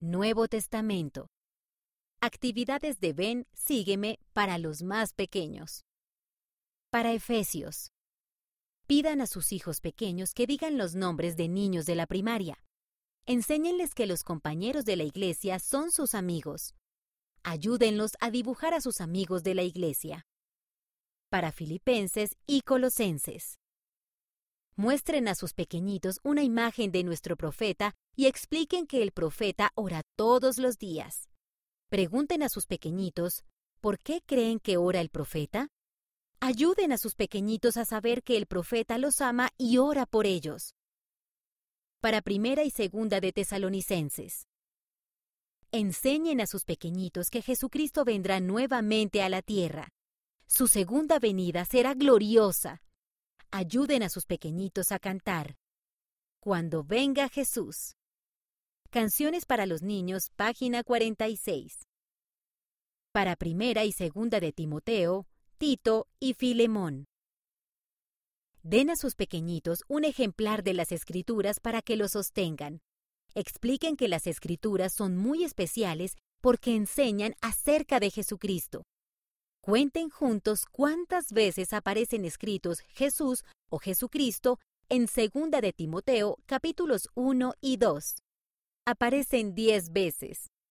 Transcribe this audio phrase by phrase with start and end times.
[0.00, 1.26] Nuevo Testamento.
[2.20, 5.82] Actividades de Ven, sígueme para los más pequeños.
[6.92, 7.90] Para Efesios.
[8.86, 12.62] Pidan a sus hijos pequeños que digan los nombres de niños de la primaria.
[13.26, 16.76] Enséñenles que los compañeros de la iglesia son sus amigos.
[17.42, 20.28] Ayúdenlos a dibujar a sus amigos de la iglesia.
[21.28, 23.58] Para Filipenses y Colosenses.
[24.78, 30.02] Muestren a sus pequeñitos una imagen de nuestro profeta y expliquen que el profeta ora
[30.14, 31.28] todos los días.
[31.88, 33.42] Pregunten a sus pequeñitos,
[33.80, 35.66] ¿por qué creen que ora el profeta?
[36.38, 40.76] Ayuden a sus pequeñitos a saber que el profeta los ama y ora por ellos.
[42.00, 44.46] Para primera y segunda de Tesalonicenses.
[45.72, 49.88] Enseñen a sus pequeñitos que Jesucristo vendrá nuevamente a la tierra.
[50.46, 52.80] Su segunda venida será gloriosa.
[53.50, 55.56] Ayuden a sus pequeñitos a cantar.
[56.38, 57.96] Cuando venga Jesús.
[58.90, 61.86] Canciones para los niños, página 46.
[63.10, 65.26] Para primera y segunda de Timoteo,
[65.56, 67.06] Tito y Filemón.
[68.62, 72.80] Den a sus pequeñitos un ejemplar de las escrituras para que lo sostengan.
[73.34, 78.82] Expliquen que las escrituras son muy especiales porque enseñan acerca de Jesucristo.
[79.68, 87.52] Cuenten juntos cuántas veces aparecen escritos Jesús o Jesucristo en 2 de Timoteo capítulos 1
[87.60, 88.16] y 2.
[88.86, 90.46] Aparecen diez veces.